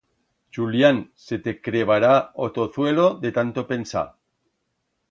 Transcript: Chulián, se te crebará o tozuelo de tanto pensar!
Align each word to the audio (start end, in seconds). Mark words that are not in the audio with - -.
Chulián, 0.51 1.11
se 1.25 1.37
te 1.37 1.61
crebará 1.61 2.31
o 2.33 2.51
tozuelo 2.51 3.07
de 3.19 3.31
tanto 3.31 3.67
pensar! 3.67 4.15